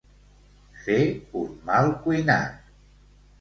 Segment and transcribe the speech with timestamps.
[0.85, 0.97] Fer
[1.41, 2.73] un mal cuinat.